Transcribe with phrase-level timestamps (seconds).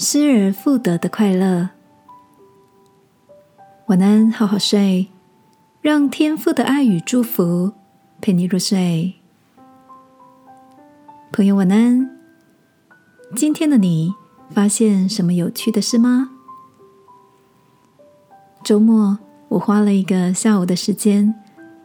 [0.00, 1.70] 失而复得的快乐。
[3.88, 5.08] 晚安，好好睡，
[5.80, 7.72] 让天父的爱与祝福
[8.20, 9.14] 陪你入睡。
[11.32, 12.08] 朋友，晚安。
[13.34, 14.14] 今天的你
[14.50, 16.30] 发现什么有趣的事吗？
[18.62, 19.18] 周末，
[19.48, 21.34] 我花了一个下午的时间，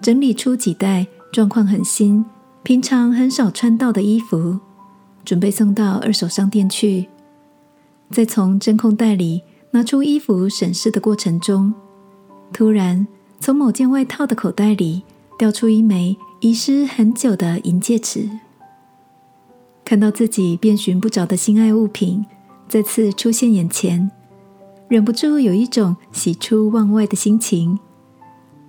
[0.00, 2.24] 整理出几袋状况很新、
[2.64, 4.58] 平常很少穿到的衣服，
[5.24, 7.08] 准备送到二手商店去。
[8.10, 11.72] 在从真空袋里拿出衣服审视的过程中，
[12.52, 13.06] 突然
[13.38, 15.04] 从某件外套的口袋里
[15.38, 18.28] 掉出一枚遗失很久的银戒指。
[19.84, 22.24] 看到自己遍寻不着的心爱物品
[22.68, 24.10] 再次出现眼前，
[24.88, 27.78] 忍不住有一种喜出望外的心情，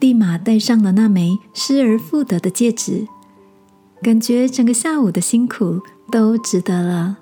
[0.00, 3.06] 立马戴上了那枚失而复得的戒指，
[4.02, 5.80] 感觉整个下午的辛苦
[6.10, 7.18] 都值得了。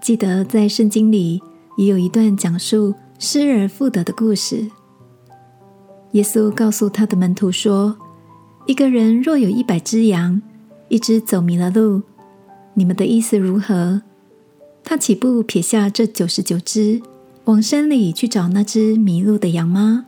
[0.00, 1.42] 记得在圣经里
[1.76, 4.66] 也有一段讲述失而复得的故事。
[6.12, 7.96] 耶稣告诉他的门徒说
[8.66, 10.40] ：“一个人若有一百只羊，
[10.88, 12.02] 一只走迷了路，
[12.74, 14.00] 你们的意思如何？
[14.82, 17.02] 他岂不撇下这九十九只，
[17.44, 20.06] 往山里去找那只迷路的羊吗？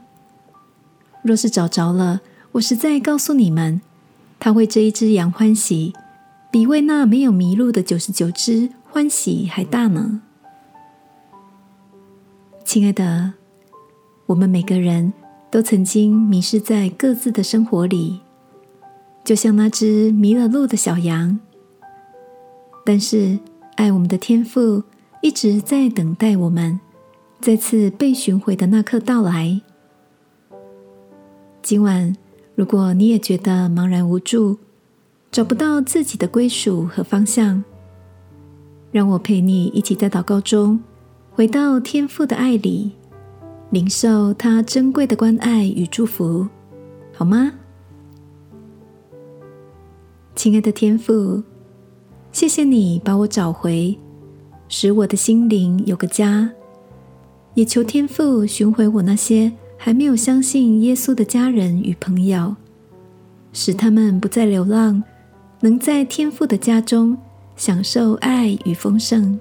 [1.22, 3.82] 若是找着了，我实在告诉你们，
[4.40, 5.92] 他为这一只羊欢喜，
[6.50, 10.20] 比为那没有迷路的九十九只。”欢喜还大呢，
[12.62, 13.32] 亲爱的，
[14.26, 15.10] 我们每个人
[15.50, 18.20] 都曾经迷失在各自的生活里，
[19.24, 21.40] 就像那只迷了路的小羊。
[22.84, 23.38] 但是，
[23.76, 24.82] 爱我们的天父
[25.22, 26.78] 一直在等待我们
[27.40, 29.62] 再次被寻回的那刻到来。
[31.62, 32.14] 今晚，
[32.54, 34.58] 如果你也觉得茫然无助，
[35.30, 37.64] 找不到自己的归属和方向，
[38.92, 40.78] 让我陪你一起在祷告中
[41.32, 42.92] 回到天父的爱里，
[43.70, 46.46] 领受他珍贵的关爱与祝福，
[47.14, 47.50] 好吗？
[50.36, 51.42] 亲爱的天父，
[52.32, 53.98] 谢谢你把我找回，
[54.68, 56.50] 使我的心灵有个家。
[57.54, 62.54] 也求天父寻回我那些还没有相信耶稣的家人与朋友，
[63.54, 65.02] 使他们不再流浪，
[65.60, 67.16] 能在天父的家中。
[67.56, 69.38] 享受爱与丰盛。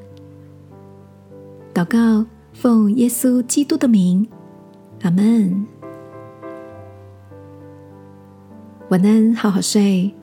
[1.74, 4.28] 祷告，奉耶稣基督的名，
[5.02, 5.66] 阿门。
[8.90, 10.14] 晚安，好好睡。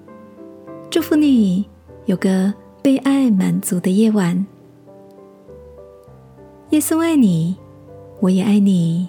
[0.91, 1.67] 祝福你
[2.07, 4.47] 有个被爱满足的夜晚。
[6.71, 7.57] 耶稣爱你，
[8.21, 9.09] 我也爱你。